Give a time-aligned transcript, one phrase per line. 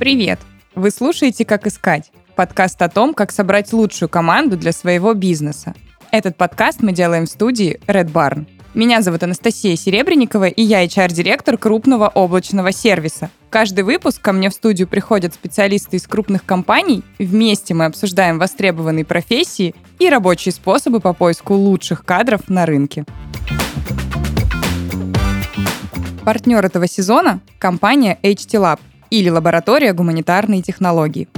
[0.00, 0.40] Привет!
[0.74, 5.74] Вы слушаете «Как искать»— подкаст о том, как собрать лучшую команду для своего бизнеса.
[6.10, 8.46] Этот подкаст мы делаем в студии Red Barn.
[8.72, 13.28] Меня зовут Анастасия Серебренникова, и я HR-директор крупного облачного сервиса.
[13.50, 17.02] Каждый выпуск ко мне в студию приходят специалисты из крупных компаний.
[17.18, 23.04] Вместе мы обсуждаем востребованные профессии и рабочие способы по поиску лучших кадров на рынке.
[26.24, 28.78] Партнер этого сезона– компания HT Lab
[29.10, 31.28] или лаборатория гуманитарной технологии.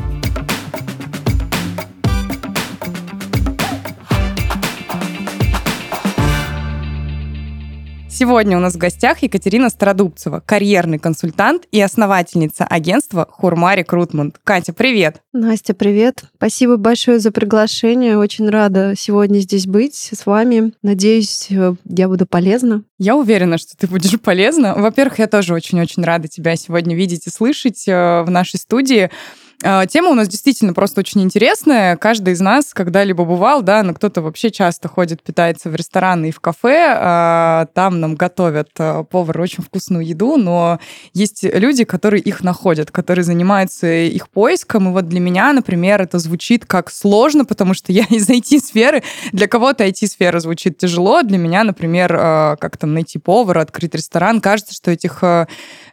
[8.22, 14.38] Сегодня у нас в гостях Екатерина Стародубцева, карьерный консультант и основательница агентства Хурма Рекрутмент.
[14.44, 15.16] Катя, привет!
[15.32, 16.26] Настя, привет!
[16.36, 18.16] Спасибо большое за приглашение.
[18.16, 20.72] Очень рада сегодня здесь быть с вами.
[20.84, 22.84] Надеюсь, э, я буду полезна.
[22.96, 24.76] Я уверена, что ты будешь полезна.
[24.76, 29.10] Во-первых, я тоже очень-очень рада тебя сегодня видеть и слышать э, в нашей студии.
[29.64, 31.96] А, тема у нас действительно просто очень интересная.
[31.96, 36.32] Каждый из нас когда-либо бывал, да, но кто-то вообще часто ходит, питается в рестораны и
[36.32, 40.80] в кафе, а там нам готовят а, повар очень вкусную еду, но
[41.14, 44.88] есть люди, которые их находят, которые занимаются их поиском.
[44.88, 49.04] И вот для меня, например, это звучит как сложно, потому что я из IT-сферы.
[49.32, 51.22] Для кого-то IT-сфера звучит тяжело.
[51.22, 54.40] Для меня, например, как там найти повара, открыть ресторан.
[54.40, 55.22] Кажется, что этих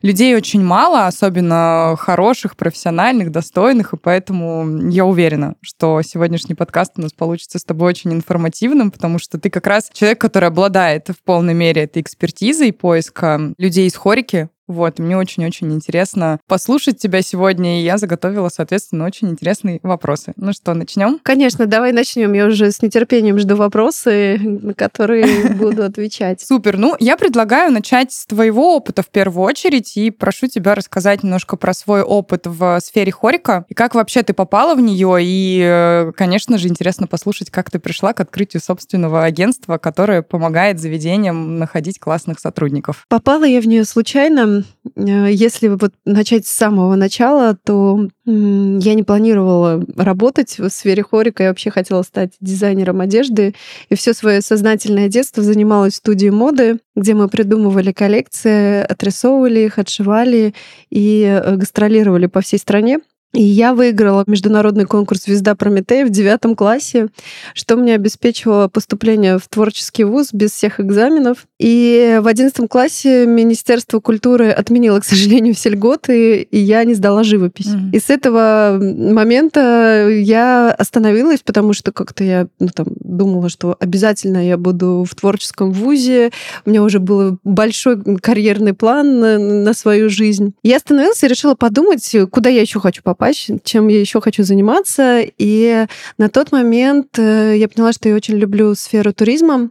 [0.01, 6.93] людей очень мало, особенно хороших, профессиональных, достойных достойных, и поэтому я уверена, что сегодняшний подкаст
[6.95, 11.09] у нас получится с тобой очень информативным, потому что ты как раз человек, который обладает
[11.09, 17.23] в полной мере этой экспертизой поиска людей из хорики, вот, мне очень-очень интересно послушать тебя
[17.23, 20.33] сегодня, и я заготовила, соответственно, очень интересные вопросы.
[20.35, 21.19] Ну что, начнем?
[21.23, 22.33] Конечно, давай начнем.
[22.33, 26.41] Я уже с нетерпением жду вопросы, на которые буду отвечать.
[26.41, 26.77] Супер.
[26.77, 31.58] Ну, я предлагаю начать с твоего опыта в первую очередь, и прошу тебя рассказать немножко
[31.58, 36.11] про свой опыт в сфере хорика, и как вообще ты попала в нее, и, э,
[36.15, 41.99] конечно же, интересно послушать, как ты пришла к открытию собственного агентства, которое помогает заведениям находить
[41.99, 43.05] классных сотрудников.
[43.09, 44.58] Попала я в нее случайно.
[44.95, 51.43] Э, если вот начать с самого начала, то я не планировала работать в сфере хорика.
[51.43, 53.55] Я вообще хотела стать дизайнером одежды.
[53.89, 59.80] И все свое сознательное детство занималась в студии моды, где мы придумывали коллекции, отрисовывали их,
[59.80, 60.53] отшивали
[60.89, 62.99] и э, гастролировали по всей стране.
[63.33, 67.09] И я выиграла международный конкурс «Звезда Прометея» в девятом классе,
[67.53, 71.45] что мне обеспечивало поступление в творческий вуз без всех экзаменов.
[71.59, 77.23] И в одиннадцатом классе Министерство культуры отменило, к сожалению, все льготы, и я не сдала
[77.23, 77.67] живопись.
[77.67, 77.91] Mm-hmm.
[77.93, 84.47] И с этого момента я остановилась, потому что как-то я ну, там, думала, что обязательно
[84.47, 86.31] я буду в творческом вузе.
[86.65, 90.55] У меня уже был большой карьерный план на, на свою жизнь.
[90.63, 94.43] Я остановилась и решила подумать, куда я еще хочу попасть попасть, чем я еще хочу
[94.43, 95.21] заниматься.
[95.37, 95.85] И
[96.17, 99.69] на тот момент э, я поняла, что я очень люблю сферу туризма,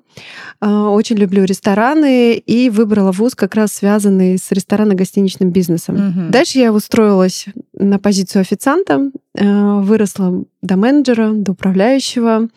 [0.60, 5.94] э, очень люблю рестораны и выбрала вуз как раз связанный с ресторанно-гостиничным бизнесом.
[5.94, 6.30] Угу.
[6.30, 7.46] Дальше я устроилась
[7.78, 12.48] на позицию официанта, э, выросла до менеджера, до управляющего.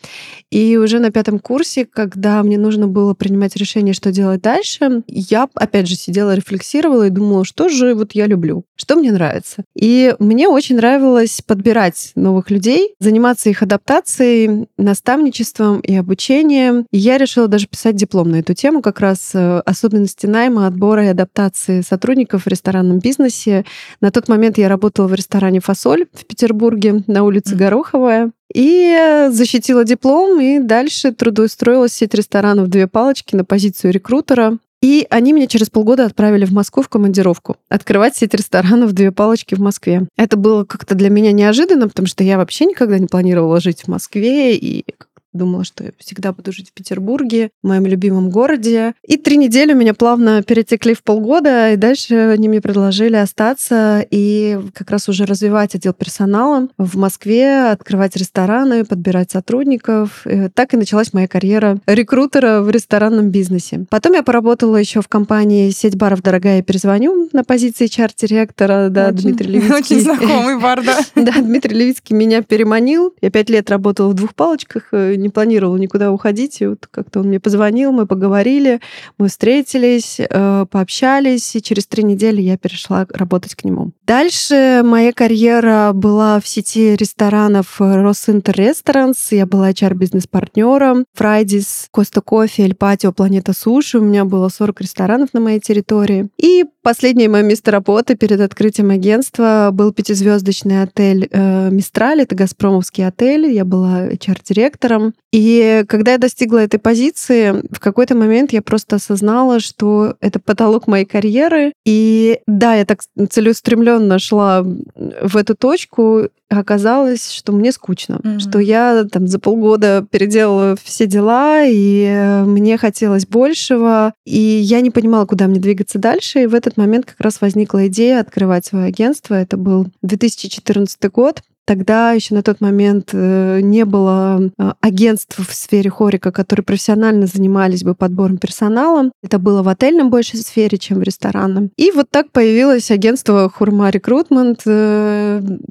[0.50, 5.48] И уже на пятом курсе, когда мне нужно было принимать решение, что делать дальше, я,
[5.54, 9.64] опять же, сидела, рефлексировала и думала, что же вот я люблю, что мне нравится.
[9.76, 16.86] И мне очень нравилось подбирать новых людей, заниматься их адаптацией, наставничеством и обучением.
[16.90, 21.04] И я решила даже писать диплом на эту тему, как раз э, особенности найма, отбора
[21.04, 23.64] и адаптации сотрудников в ресторанном бизнесе.
[24.00, 28.30] На тот момент я работала в ресторане «Фасоль» в Петербурге на улице Гороховая.
[28.54, 34.58] И защитила диплом, и дальше трудоустроилась в сеть ресторанов «Две палочки» на позицию рекрутера.
[34.82, 39.54] И они меня через полгода отправили в Москву в командировку открывать сеть ресторанов «Две палочки»
[39.54, 40.08] в Москве.
[40.16, 43.88] Это было как-то для меня неожиданно, потому что я вообще никогда не планировала жить в
[43.88, 44.84] Москве, и
[45.32, 48.94] Думала, что я всегда буду жить в Петербурге, в моем любимом городе.
[49.06, 54.06] И три недели у меня плавно перетекли в полгода, и дальше они мне предложили остаться
[54.10, 60.26] и как раз уже развивать отдел персонала в Москве, открывать рестораны, подбирать сотрудников.
[60.26, 63.86] И так и началась моя карьера рекрутера в ресторанном бизнесе.
[63.88, 69.08] Потом я поработала еще в компании «Сеть баров дорогая, я перезвоню» на позиции чар-директора, да,
[69.08, 69.74] очень, Дмитрий Левицкий.
[69.76, 70.98] Очень знакомый бар, да.
[71.14, 73.14] Да, Дмитрий Левицкий меня переманил.
[73.20, 76.60] Я пять лет работала в двух палочках, э, не планировала никуда уходить.
[76.60, 78.80] И вот как-то он мне позвонил, мы поговорили,
[79.18, 83.92] мы встретились, э, пообщались, и через три недели я перешла работать к нему.
[84.06, 89.18] Дальше моя карьера была в сети ресторанов Росинтер Restaurants.
[89.30, 91.04] Я была HR-бизнес-партнером.
[91.14, 93.98] Фрайдис, Коста Кофе, Эль Патио, Планета Суши.
[93.98, 96.28] У меня было 40 ресторанов на моей территории.
[96.36, 102.22] И Последнее мое место работы перед открытием агентства был пятизвездочный отель э, «Мистраль».
[102.22, 103.46] Это «Газпромовский отель».
[103.52, 105.14] Я была HR-директором.
[105.32, 110.88] И когда я достигла этой позиции, в какой-то момент я просто осознала, что это потолок
[110.88, 111.72] моей карьеры.
[111.86, 118.38] И да, я так целеустремленно шла в эту точку, оказалось, что мне скучно, mm-hmm.
[118.38, 124.90] что я там за полгода переделала все дела, и мне хотелось большего, и я не
[124.90, 126.42] понимала, куда мне двигаться дальше.
[126.42, 129.34] И в этот момент как раз возникла идея открывать свое агентство.
[129.34, 131.42] Это был 2014 год.
[131.64, 137.26] Тогда еще на тот момент э, не было э, агентств в сфере хорика, которые профессионально
[137.26, 139.10] занимались бы подбором персонала.
[139.22, 141.70] Это было в отельном большей сфере, чем в ресторанном.
[141.76, 144.72] И вот так появилось агентство Хурма Рекрутмент 1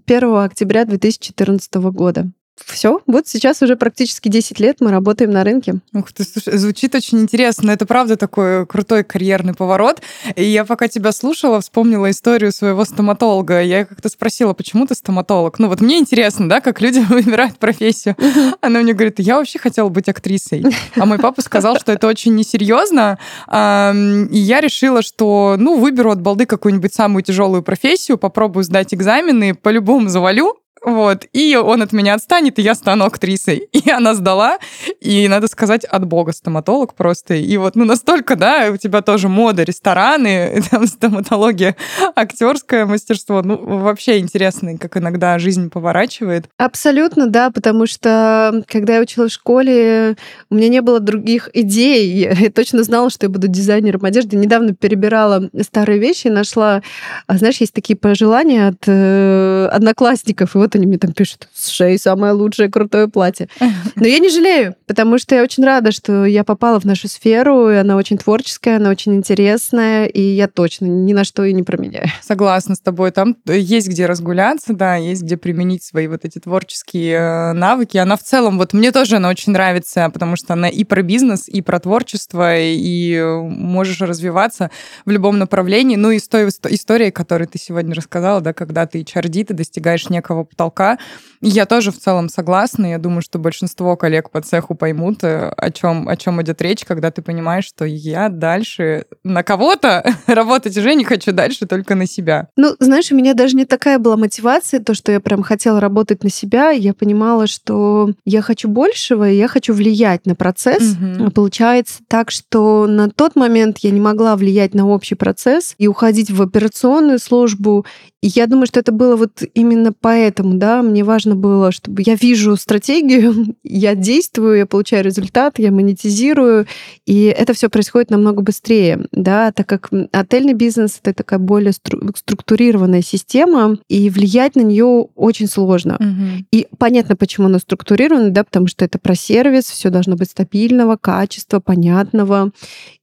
[0.05, 2.31] э, октября 2014 года
[2.65, 5.75] все, вот сейчас уже практически 10 лет мы работаем на рынке.
[5.93, 7.71] Ух ты, слушай, звучит очень интересно.
[7.71, 10.01] Это правда такой крутой карьерный поворот.
[10.35, 13.61] И я пока тебя слушала, вспомнила историю своего стоматолога.
[13.61, 15.59] Я как-то спросила, почему ты стоматолог?
[15.59, 18.15] Ну вот мне интересно, да, как люди выбирают профессию.
[18.61, 20.63] Она мне говорит, я вообще хотела быть актрисой.
[20.95, 23.17] А мой папа сказал, что это очень несерьезно.
[23.49, 29.55] И я решила, что, ну, выберу от балды какую-нибудь самую тяжелую профессию, попробую сдать экзамены,
[29.55, 31.25] по-любому завалю, вот.
[31.31, 33.69] И он от меня отстанет, и я стану актрисой.
[33.71, 34.57] И она сдала,
[34.99, 37.33] и, надо сказать, от бога стоматолог просто.
[37.35, 41.75] И вот, ну, настолько, да, у тебя тоже мода, рестораны, там, стоматология,
[42.15, 43.41] актерское мастерство.
[43.41, 46.45] Ну, вообще интересно, как иногда жизнь поворачивает.
[46.57, 50.15] Абсолютно, да, потому что, когда я училась в школе,
[50.49, 52.31] у меня не было других идей.
[52.41, 54.37] Я точно знала, что я буду дизайнером одежды.
[54.37, 56.81] Недавно перебирала старые вещи и нашла,
[57.27, 61.49] а, знаешь, есть такие пожелания от э, одноклассников, и вот вот они мне там пишут,
[61.53, 63.49] с шеи самое лучшее крутое платье.
[63.95, 67.69] Но я не жалею, потому что я очень рада, что я попала в нашу сферу,
[67.69, 71.63] и она очень творческая, она очень интересная, и я точно ни на что и не
[71.63, 72.07] променяю.
[72.21, 73.11] Согласна с тобой.
[73.11, 77.97] Там есть где разгуляться, да, есть где применить свои вот эти творческие э, навыки.
[77.97, 81.47] Она в целом, вот мне тоже она очень нравится, потому что она и про бизнес,
[81.47, 84.71] и про творчество, и можешь развиваться
[85.05, 85.95] в любом направлении.
[85.95, 90.09] Ну и с той историей, которую ты сегодня рассказала, да, когда ты HRD, ты достигаешь
[90.09, 90.97] некого потолка.
[91.43, 92.85] Я тоже в целом согласна.
[92.85, 96.85] Я думаю, что большинство коллег по цеху поймут, э, о чем, о чем идет речь,
[96.85, 102.05] когда ты понимаешь, что я дальше на кого-то работать уже не хочу дальше, только на
[102.05, 102.47] себя.
[102.57, 106.23] Ну, знаешь, у меня даже не такая была мотивация, то, что я прям хотела работать
[106.23, 106.69] на себя.
[106.69, 110.93] Я понимала, что я хочу большего, и я хочу влиять на процесс.
[110.93, 111.31] Угу.
[111.31, 116.29] Получается так, что на тот момент я не могла влиять на общий процесс и уходить
[116.29, 117.83] в операционную службу.
[118.21, 122.15] И я думаю, что это было вот именно поэтому, да, мне важно было, чтобы я
[122.15, 126.67] вижу стратегию, я действую, я получаю результат, я монетизирую,
[127.05, 132.15] и это все происходит намного быстрее, да, так как отельный бизнес это такая более стру-
[132.15, 135.95] структурированная система, и влиять на нее очень сложно.
[135.95, 136.45] Угу.
[136.51, 140.97] И понятно, почему она структурирована, да, потому что это про сервис, все должно быть стабильного,
[140.97, 142.51] качества, понятного.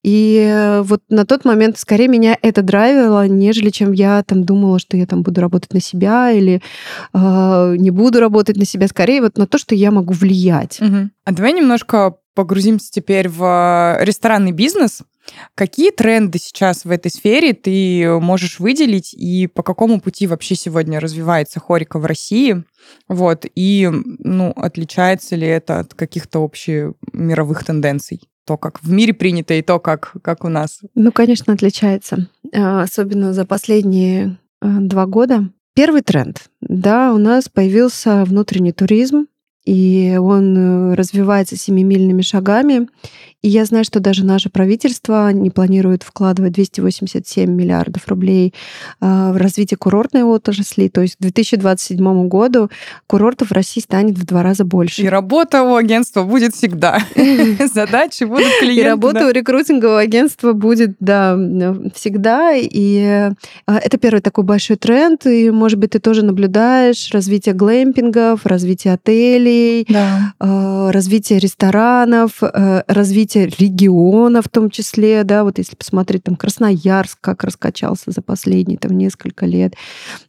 [0.04, 4.96] И вот на тот момент скорее меня это драйвило, нежели чем я там думала, что
[4.96, 6.62] я там буду работать на себя или
[7.12, 7.18] э,
[7.76, 10.81] не буду работать на себя, скорее вот на то, что я могу влиять.
[10.81, 11.11] Угу.
[11.25, 15.03] А давай немножко погрузимся теперь в ресторанный бизнес.
[15.55, 21.01] Какие тренды сейчас в этой сфере ты можешь выделить и по какому пути вообще сегодня
[21.01, 22.65] развивается хорика в России?
[23.08, 28.22] Вот, и ну, отличается ли это от каких-то общемировых тенденций?
[28.48, 30.81] то, как в мире принято, и то, как, как у нас?
[30.94, 32.29] Ну, конечно, отличается.
[32.55, 35.51] А, особенно за последние а, два года.
[35.79, 36.51] Первый тренд.
[36.61, 39.29] Да, у нас появился внутренний туризм,
[39.69, 42.89] и он э, развивается семимильными шагами.
[43.41, 48.53] И я знаю, что даже наше правительство не планирует вкладывать 287 миллиардов рублей
[49.01, 50.89] а, в развитие курортной отрасли.
[50.89, 52.69] То есть к 2027 году
[53.06, 55.03] курортов в России станет в два раза больше.
[55.03, 56.98] И работа у агентства будет всегда.
[57.72, 58.81] Задачи будут клиенты.
[58.81, 61.39] И работа у рекрутингового агентства будет, да,
[61.94, 62.55] всегда.
[62.56, 63.31] И
[63.67, 65.27] а, это первый такой большой тренд.
[65.27, 69.57] И, может быть, ты тоже наблюдаешь развитие глэмпингов, развитие отелей,
[69.94, 77.19] а, развитие ресторанов, э, развитие региона в том числе, да, вот если посмотреть там Красноярск,
[77.20, 79.74] как раскачался за последние там несколько лет,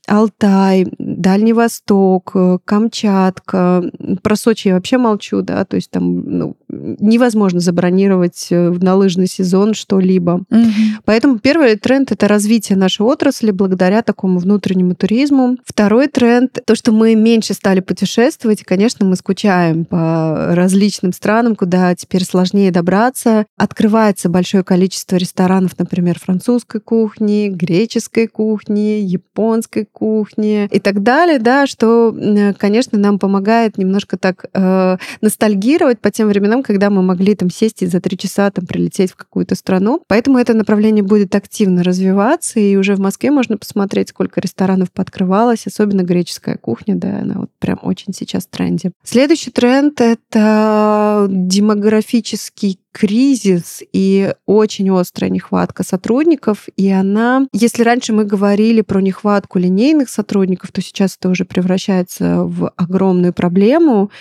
[0.07, 3.83] Алтай, Дальний Восток, э, Камчатка,
[4.21, 9.27] про Сочи я вообще молчу, да, то есть там ну, невозможно забронировать э, на лыжный
[9.27, 10.43] сезон что-либо.
[10.49, 11.01] Угу.
[11.05, 15.57] Поэтому первый тренд это развитие нашей отрасли благодаря такому внутреннему туризму.
[15.65, 21.55] Второй тренд то, что мы меньше стали путешествовать, и, конечно, мы скучаем по различным странам,
[21.55, 23.45] куда теперь сложнее добраться.
[23.57, 31.67] Открывается большое количество ресторанов, например, французской кухни, греческой кухни, японской кухни и так далее, да,
[31.67, 32.15] что,
[32.57, 37.83] конечно, нам помогает немножко так э, ностальгировать по тем временам, когда мы могли там сесть
[37.83, 40.01] и за три часа там прилететь в какую-то страну.
[40.07, 45.67] Поэтому это направление будет активно развиваться, и уже в Москве можно посмотреть, сколько ресторанов подкрывалось,
[45.67, 48.91] особенно греческая кухня, да, она вот прям очень сейчас в тренде.
[49.03, 58.25] Следующий тренд— это демографический кризис и очень острая нехватка сотрудников, и она, если раньше мы
[58.25, 64.11] говорили про нехватку линейных сотрудников, то сейчас это уже превращается в огромную проблему,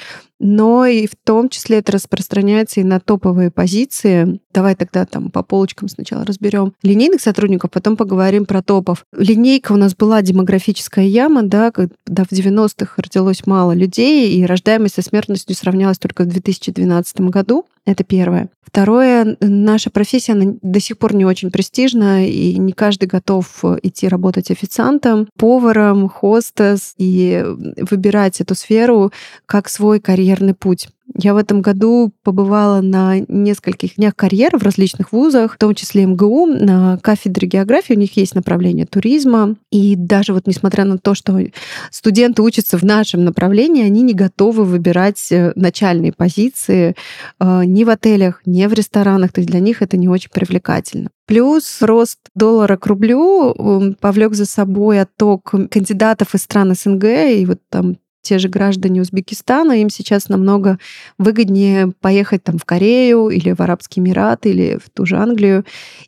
[0.41, 4.41] но и в том числе это распространяется и на топовые позиции.
[4.53, 9.05] Давай тогда там по полочкам сначала разберем линейных сотрудников, потом поговорим про топов.
[9.17, 14.95] Линейка у нас была демографическая яма, да, когда в 90-х родилось мало людей, и рождаемость
[14.95, 17.67] со смертностью сравнялась только в 2012 году.
[17.89, 18.51] Это первое.
[18.61, 24.09] Второе, наша профессия она до сих пор не очень престижна, и не каждый готов идти
[24.09, 27.43] работать официантом, поваром, хостес и
[27.79, 29.11] выбирать эту сферу
[29.47, 30.89] как свой карьерный путь.
[31.17, 36.05] Я в этом году побывала на нескольких днях карьер в различных вузах, в том числе
[36.05, 37.95] МГУ, на кафедре географии.
[37.95, 39.57] У них есть направление туризма.
[39.71, 41.41] И даже вот несмотря на то, что
[41.91, 46.95] студенты учатся в нашем направлении, они не готовы выбирать э, начальные позиции
[47.41, 49.33] э, ни в отелях, ни в ресторанах.
[49.33, 51.11] То есть для них это не очень привлекательно.
[51.27, 57.47] Плюс рост доллара к рублю э, повлек за собой отток кандидатов из стран СНГ, и
[57.47, 57.97] вот там
[58.29, 60.79] те же граждане Узбекистана, им сейчас намного
[61.17, 65.65] выгоднее поехать там в Корею или в Арабские Эмираты или в ту же Англию.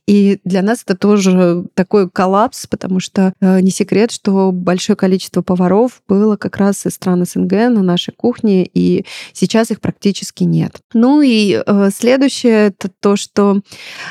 [0.07, 5.41] И для нас это тоже такой коллапс, потому что э, не секрет, что большое количество
[5.41, 10.81] поваров было как раз из стран СНГ на нашей кухне, и сейчас их практически нет.
[10.93, 13.63] Ну и э, следующее это то, что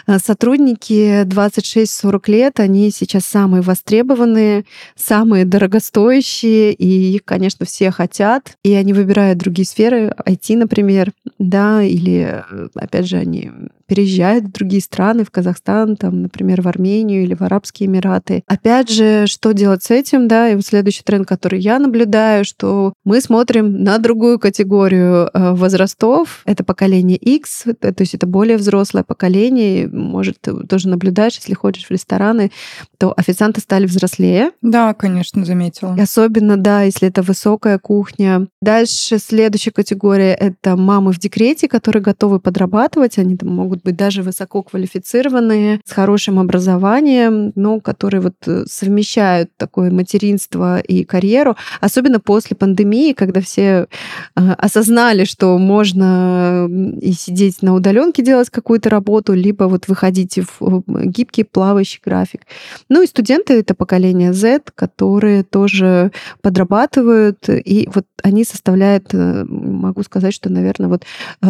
[0.08, 8.53] э, сотрудники 26-40 лет, они сейчас самые востребованные, самые дорогостоящие, и их, конечно, всех хотят,
[8.63, 13.51] и они выбирают другие сферы, IT, например, да, или, опять же, они
[13.88, 18.44] переезжают в другие страны, в Казахстан, там, например, в Армению или в Арабские Эмираты.
[18.48, 22.94] Опять же, что делать с этим, да, и вот следующий тренд, который я наблюдаю, что
[23.03, 29.03] мы смотрим на другую категорию э, возрастов, это поколение X, то есть это более взрослое
[29.03, 30.38] поколение, может,
[30.70, 32.51] тоже наблюдаешь, если ходишь в рестораны,
[32.98, 34.51] то официанты стали взрослее.
[34.62, 35.98] Да, конечно, заметила.
[36.00, 38.46] Особенно, да, если это высокая кухня.
[38.62, 44.22] Дальше следующая категория— это мамы в декрете, которые готовы подрабатывать, они там могут быть даже
[44.22, 52.55] высококвалифицированные, с хорошим образованием, но которые вот э, совмещают такое материнство и карьеру, особенно после
[52.55, 53.88] пандемии, когда все э,
[54.36, 56.69] осознали, что можно
[57.01, 62.41] и сидеть на удаленке, делать какую-то работу, либо вот выходить в гибкий плавающий график.
[62.88, 66.12] Ну и студенты— это поколение Z, которые тоже
[66.43, 71.03] подрабатывают, и вот они составляют, э, могу сказать, что, наверное, вот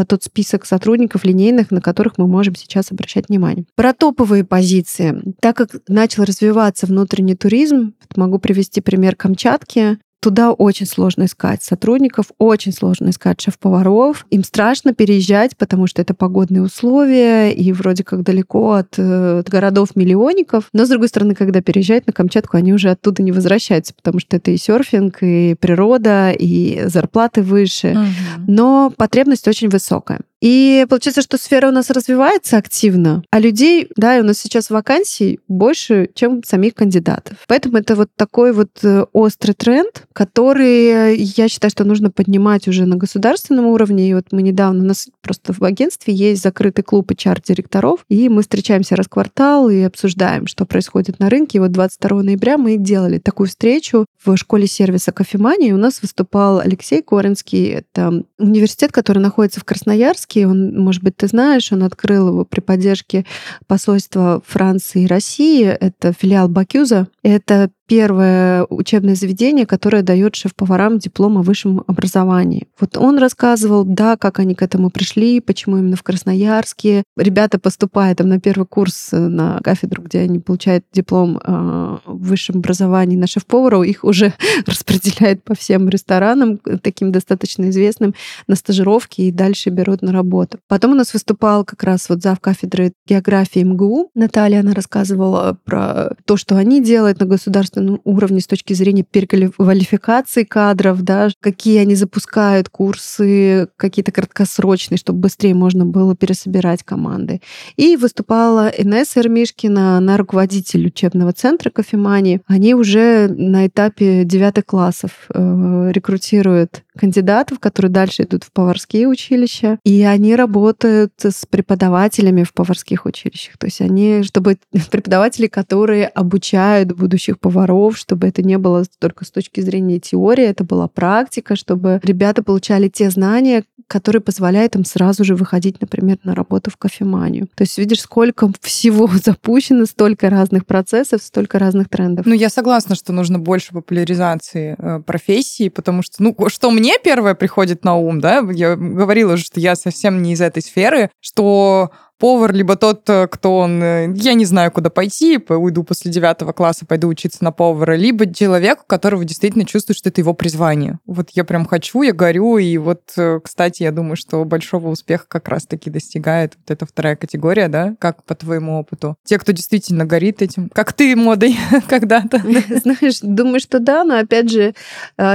[0.07, 3.65] тот список сотрудников линейных, на которых мы можем сейчас обращать внимание.
[3.75, 5.21] Про топовые позиции.
[5.39, 9.99] Так как начал развиваться внутренний туризм, могу привести пример Камчатки.
[10.21, 14.25] Туда очень сложно искать сотрудников, очень сложно искать шеф-поваров.
[14.29, 19.49] Им страшно переезжать, потому что это погодные условия, и вроде как далеко от, э, от
[19.49, 20.65] городов-миллионников.
[20.73, 24.35] Но, с другой стороны, когда переезжают на Камчатку, они уже оттуда не возвращаются, потому что
[24.35, 27.91] это и серфинг, и природа, и зарплаты выше.
[27.91, 28.51] Угу.
[28.51, 30.19] Но потребность очень высокая.
[30.41, 34.69] И получается, что сфера у нас развивается активно, а людей, да, и у нас сейчас
[34.69, 37.37] вакансий больше, чем самих кандидатов.
[37.47, 42.85] Поэтому это вот такой вот э, острый тренд, который, я считаю, что нужно поднимать уже
[42.85, 44.09] на государственном уровне.
[44.09, 48.41] И вот мы недавно, у нас просто в агентстве есть закрытый клуб HR-директоров, и мы
[48.41, 51.57] встречаемся раз в квартал и обсуждаем, что происходит на рынке.
[51.57, 55.71] И вот 22 ноября мы делали такую встречу в школе сервиса кофемании.
[55.71, 57.65] У нас выступал Алексей Коринский.
[57.67, 62.45] Это университет, который находится в Красноярске, Зеленский, он, может быть, ты знаешь, он открыл его
[62.45, 63.25] при поддержке
[63.67, 65.65] посольства Франции и России.
[65.65, 67.07] Это филиал Бакюза.
[67.23, 72.67] Это первое учебное заведение, которое дает шеф-поварам диплом о высшем образовании.
[72.79, 77.03] Вот он рассказывал, да, как они к этому пришли, почему именно в Красноярске.
[77.17, 83.17] Ребята, поступая там на первый курс на кафедру, где они получают диплом о высшем образовании
[83.17, 84.33] на шеф-повара, их уже
[84.67, 88.13] распределяют по всем ресторанам, таким достаточно известным,
[88.47, 90.59] на стажировки и дальше берут на работу.
[90.67, 94.11] Потом у нас выступал как раз вот зав кафедры географии МГУ.
[94.13, 99.03] Наталья, она рассказывала про то, что они делают на государственном ну, уровне с точки зрения
[99.03, 107.41] переквалификации кадров, да, какие они запускают курсы, какие-то краткосрочные, чтобы быстрее можно было пересобирать команды.
[107.77, 112.41] И выступала Инесса Эрмишкина, она руководитель учебного центра кофемании.
[112.47, 119.79] Они уже на этапе девятых классов э, рекрутируют кандидатов, которые дальше идут в поварские училища,
[119.85, 123.57] и они работают с преподавателями в поварских училищах.
[123.57, 124.57] То есть они, чтобы
[124.91, 130.63] преподаватели, которые обучают будущих поваров, чтобы это не было только с точки зрения теории, это
[130.63, 136.35] была практика, чтобы ребята получали те знания, которые позволяют им сразу же выходить, например, на
[136.35, 137.47] работу в кофеманию.
[137.55, 142.25] То есть видишь, сколько всего запущено, столько разных процессов, столько разных трендов.
[142.25, 147.33] Ну, я согласна, что нужно больше популяризации э, профессии, потому что, ну, что мне первое
[147.33, 151.91] приходит на ум, да, я говорила уже, что я совсем не из этой сферы, что
[152.19, 156.51] повар, либо тот, э, кто он, э, я не знаю, куда пойти, уйду после девятого
[156.51, 160.99] класса, пойду учиться на повара, либо человек, у которого действительно чувствует, что это его призвание.
[161.05, 165.25] Вот я прям хочу, я горю, и вот, э, кстати, я думаю, что большого успеха
[165.27, 169.15] как раз-таки достигает вот эта вторая категория, да, как по твоему опыту.
[169.23, 171.57] Те, кто действительно горит этим, как ты модой
[171.87, 172.39] когда-то.
[172.83, 174.73] Знаешь, думаю, что да, но опять же,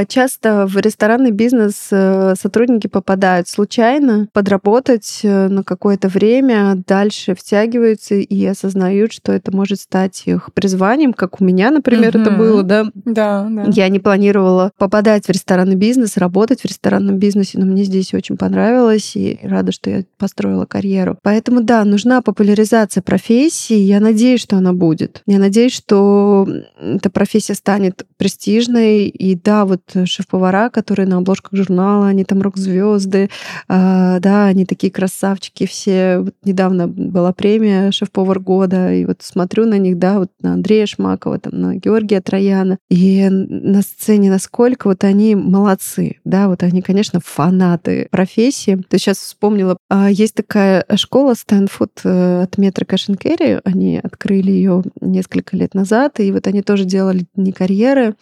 [0.08, 9.12] часто в ресторанный бизнес сотрудники попадают случайно подработать на какое-то время, дальше втягиваются и осознают,
[9.12, 12.22] что это может стать их призванием, как у меня, например, угу.
[12.22, 12.86] это было, да?
[12.94, 13.64] Да, да.
[13.68, 18.36] Я не планировала попадать в ресторанный бизнес, работать в ресторанном бизнесе, но мне здесь очень
[18.36, 21.18] понравилось, и рада, что я построила карьеру.
[21.22, 25.22] Поэтому, да, нужна популяризация профессии, я надеюсь, что она будет.
[25.26, 26.46] Я надеюсь, что
[26.78, 33.30] эта профессия станет престижной, и да, вот шеф-повара, которые на обложках журнала, они там рок-звезды,
[33.68, 36.20] а, да, они такие красавчики все.
[36.20, 40.54] Вот недавно недавно была премия «Шеф-повар года», и вот смотрю на них, да, вот на
[40.54, 46.62] Андрея Шмакова, там, на Георгия Трояна, и на сцене насколько вот они молодцы, да, вот
[46.62, 48.82] они, конечно, фанаты профессии.
[48.88, 54.50] Ты сейчас вспомнила, а, есть такая школа Стэнфуд э, от метро Кэш Керри, они открыли
[54.50, 58.14] ее несколько лет назад, и вот они тоже делали дни карьеры,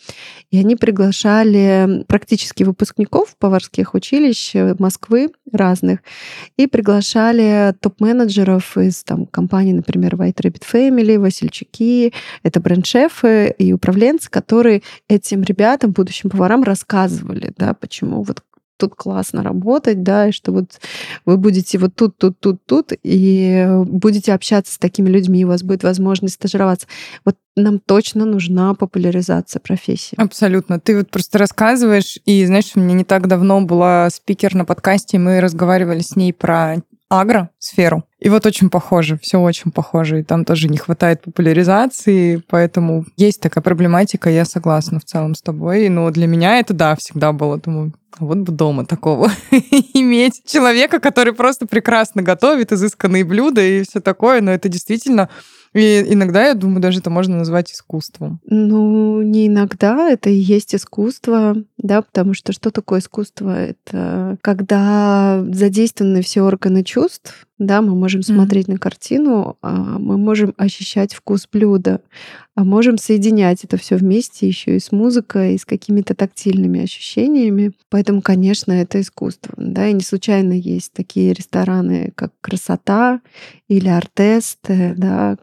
[0.50, 6.00] и они приглашали практически выпускников поварских училищ Москвы разных,
[6.56, 12.12] и приглашали топ-менеджеров менеджеров из там, компаний, например, White Rabbit Family, Васильчуки.
[12.42, 18.42] Это бренд-шефы и управленцы, которые этим ребятам, будущим поварам рассказывали, да, почему вот
[18.78, 20.80] тут классно работать, да, и что вот
[21.24, 25.62] вы будете вот тут, тут, тут, тут, и будете общаться с такими людьми, у вас
[25.62, 26.88] будет возможность стажироваться.
[27.24, 30.16] Вот нам точно нужна популяризация профессии.
[30.16, 30.80] Абсолютно.
[30.80, 35.16] Ты вот просто рассказываешь, и знаешь, у меня не так давно была спикер на подкасте,
[35.16, 38.04] и мы разговаривали с ней про агро-сферу.
[38.18, 40.20] И вот очень похоже, все очень похоже.
[40.20, 45.42] И там тоже не хватает популяризации, поэтому есть такая проблематика, я согласна в целом с
[45.42, 45.88] тобой.
[45.90, 47.58] Но для меня это, да, всегда было.
[47.58, 54.00] Думаю, вот бы дома такого иметь человека, который просто прекрасно готовит изысканные блюда и все
[54.00, 55.28] такое, но это действительно
[55.74, 58.40] и иногда, я думаю, даже это можно назвать искусством.
[58.44, 63.56] Ну, не иногда, это и есть искусство, да, потому что что такое искусство?
[63.56, 68.72] Это когда задействованы все органы чувств, да, мы можем смотреть mm-hmm.
[68.72, 72.00] на картину, а мы можем ощущать вкус блюда,
[72.54, 77.72] а можем соединять это все вместе еще и с музыкой, и с какими-то тактильными ощущениями.
[77.88, 79.54] Поэтому, конечно, это искусство.
[79.56, 83.20] Да, и не случайно есть такие рестораны, как «Красота»
[83.68, 85.36] или «Артест», да,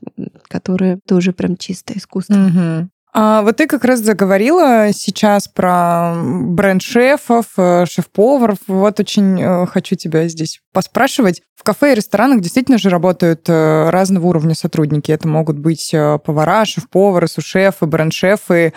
[0.47, 2.33] которые тоже прям чистое искусство.
[2.33, 2.87] Mm-hmm.
[3.21, 8.59] А вот ты как раз заговорила сейчас про бренд шефов, э, шеф-поваров.
[8.67, 11.41] Вот очень э, хочу тебя здесь поспрашивать.
[11.53, 15.11] В кафе и ресторанах действительно же работают э, разного уровня сотрудники.
[15.11, 18.71] Это могут быть повара, шеф-повары, сушефы, бренд-шефы.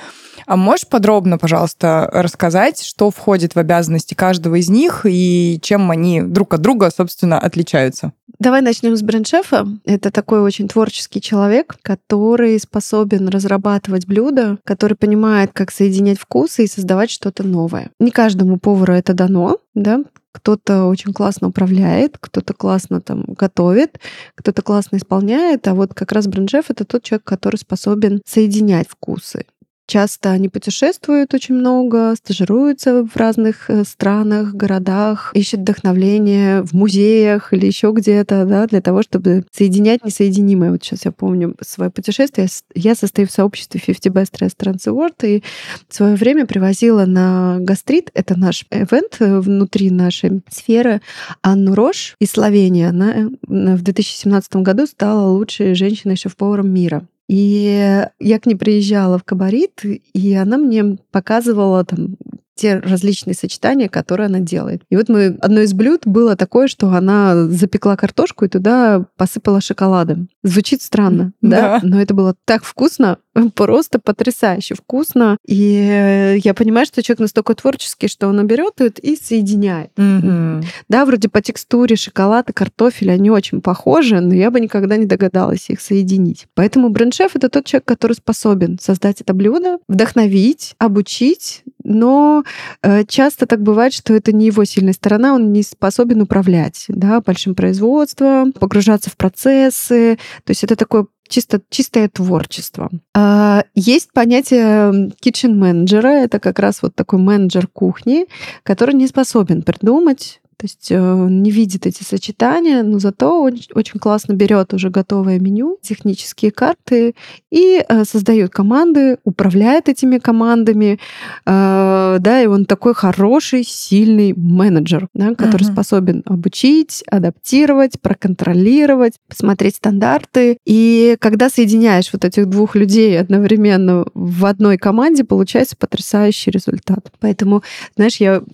[0.47, 6.21] А можешь подробно, пожалуйста, рассказать, что входит в обязанности каждого из них и чем они
[6.21, 8.13] друг от друга, собственно, отличаются?
[8.43, 9.69] Давай начнем с бренд-шефа.
[9.85, 16.67] Это такой очень творческий человек, который способен разрабатывать блюда, который понимает, как соединять вкусы и
[16.67, 17.93] создавать что-то новое.
[18.01, 20.01] Не каждому повару это дано, да,
[20.33, 24.01] кто-то очень классно управляет, кто-то классно там готовит,
[24.35, 29.47] кто-то классно исполняет, а вот как раз бренд-шеф это тот человек, который способен соединять вкусы.
[29.93, 37.53] Часто они путешествуют очень много, стажируются в разных э, странах, городах, ищут вдохновление в музеях
[37.53, 40.71] или еще где-то, да, для того, чтобы соединять несоединимое.
[40.71, 42.49] Вот сейчас я помню свое путешествие.
[42.75, 45.43] Я состою в сообществе 50 Best Restaurants Award и
[45.91, 51.03] в свое время привозила на гастрит, это наш ивент э, внутри нашей сферы,
[51.43, 52.87] Анну Рош из Словении.
[52.87, 57.07] Она э, в 2017 году стала лучшей женщиной шеф-поваром мира.
[57.33, 62.19] И я к ней приезжала в Кабарит, и она мне показывала там
[62.55, 64.83] те различные сочетания, которые она делает.
[64.91, 69.61] И вот мы одно из блюд было такое, что она запекла картошку и туда посыпала
[69.61, 70.29] шоколадом.
[70.43, 71.81] Звучит странно, да?
[71.81, 71.81] да?
[71.83, 73.19] Но это было так вкусно,
[73.55, 75.37] просто потрясающе вкусно.
[75.47, 79.91] И я понимаю, что человек настолько творческий, что он берет и соединяет.
[79.97, 80.65] Mm-hmm.
[80.89, 85.07] Да, вроде по текстуре шоколад и картофель, они очень похожи, но я бы никогда не
[85.07, 86.47] догадалась их соединить.
[86.55, 92.45] Поэтому бренд-шеф— это тот человек, который способен создать это блюдо, вдохновить, обучить, но
[92.83, 97.21] э, часто так бывает, что это не его сильная сторона, он не способен управлять да,
[97.21, 100.19] большим производством, погружаться в процессы.
[100.45, 102.91] То есть это такое чисто, чистое творчество.
[103.15, 108.27] А, есть понятие kitchen менеджера, это как раз вот такой менеджер кухни,
[108.63, 113.99] который не способен придумать то есть э, не видит эти сочетания, но зато очень, очень
[113.99, 117.17] классно берет уже готовое меню, технические карты
[117.51, 121.01] и э, создает команды, управляет этими командами,
[121.45, 125.73] э, да, и он такой хороший, сильный менеджер, да, который uh-huh.
[125.73, 130.59] способен обучить, адаптировать, проконтролировать, посмотреть стандарты.
[130.65, 137.11] И когда соединяешь вот этих двух людей одновременно в одной команде, получается потрясающий результат.
[137.19, 137.65] Поэтому,
[137.97, 138.45] знаешь, я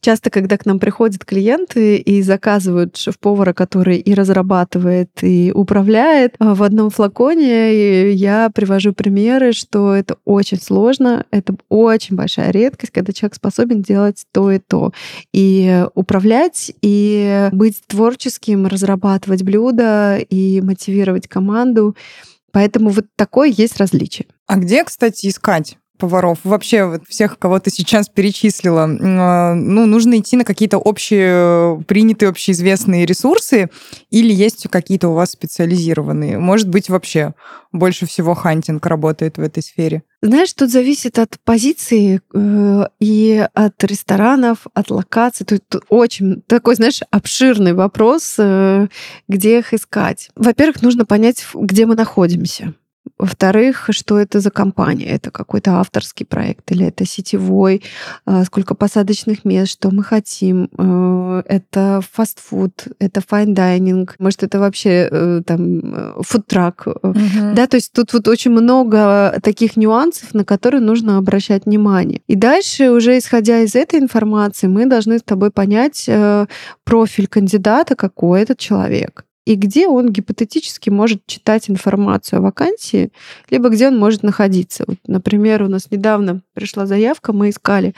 [0.00, 6.34] часто, когда к нам приходит клиент клиенты и заказывают шеф-повара, который и разрабатывает, и управляет
[6.38, 8.10] а, в одном флаконе.
[8.10, 13.82] И я привожу примеры, что это очень сложно, это очень большая редкость, когда человек способен
[13.82, 14.92] делать то и то.
[15.32, 21.96] И управлять, и быть творческим, разрабатывать блюда, и мотивировать команду.
[22.52, 24.26] Поэтому вот такое есть различие.
[24.46, 30.18] А где, кстати, искать поваров, вообще вот всех, кого ты сейчас перечислила, а, ну, нужно
[30.18, 33.70] идти на какие-то общие, принятые, общеизвестные ресурсы
[34.10, 36.38] или есть какие-то у вас специализированные?
[36.38, 37.34] Может быть, вообще
[37.72, 40.02] больше всего хантинг работает в этой сфере?
[40.22, 45.46] Знаешь, тут зависит от позиции э, и от ресторанов, от локаций.
[45.46, 48.88] Тут, очень такой, знаешь, обширный вопрос, э,
[49.28, 50.30] где их искать.
[50.34, 52.74] Во-первых, нужно понять, где мы находимся.
[53.18, 55.06] Во-вторых, что это за компания?
[55.06, 57.82] Это какой-то авторский проект или это сетевой?
[58.26, 59.72] А, сколько посадочных мест?
[59.72, 60.68] Что мы хотим?
[60.76, 62.88] А, это фастфуд?
[62.98, 64.16] Это fine dining?
[64.18, 66.86] Может, это вообще э, там food truck?
[66.86, 67.54] Угу.
[67.54, 72.20] Да, то есть тут вот очень много таких нюансов, на которые нужно обращать внимание.
[72.26, 76.46] И дальше, уже исходя из этой информации, мы должны с тобой понять э,
[76.84, 83.10] профиль кандидата, какой этот человек и где он гипотетически может читать информацию о вакансии,
[83.48, 84.84] либо где он может находиться.
[84.86, 87.94] Вот, например, у нас недавно пришла заявка, мы искали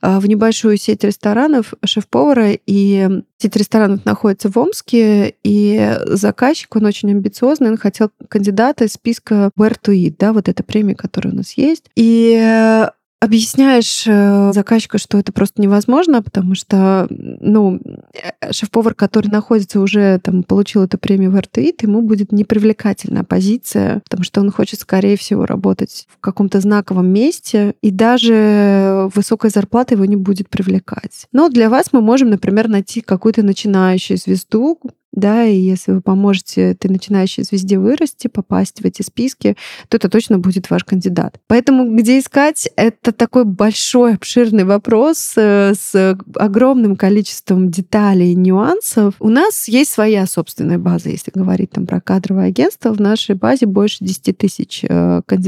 [0.00, 6.86] а, в небольшую сеть ресторанов шеф-повара, и сеть ресторанов находится в Омске, и заказчик, он
[6.86, 11.34] очень амбициозный, он хотел кандидата из списка Where to Eat, да, вот эта премия, которая
[11.34, 11.90] у нас есть.
[11.96, 12.86] И
[13.22, 17.78] объясняешь э, заказчику, что это просто невозможно, потому что, ну,
[18.12, 24.00] э, шеф-повар, который находится уже, там, получил эту премию в РТИТ, ему будет непривлекательная позиция,
[24.00, 29.94] потому что он хочет, скорее всего, работать в каком-то знаковом месте, и даже высокая зарплата
[29.94, 31.28] его не будет привлекать.
[31.30, 34.80] Но для вас мы можем, например, найти какую-то начинающую звезду,
[35.12, 39.56] да, и если вы поможете этой начинающей звезде вырасти, попасть в эти списки,
[39.88, 41.38] то это точно будет ваш кандидат.
[41.48, 49.14] Поэтому где искать, это такой большой, обширный вопрос э, с огромным количеством деталей и нюансов.
[49.20, 52.92] У нас есть своя собственная база, если говорить там про кадровое агентство.
[52.92, 55.42] В нашей базе больше 10 тысяч э, кандидатов